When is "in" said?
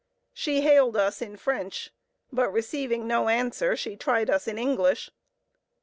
1.21-1.37, 4.47-4.57